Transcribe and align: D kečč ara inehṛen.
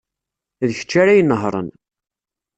D 0.67 0.69
kečč 0.79 0.91
ara 1.01 1.19
inehṛen. 1.19 1.69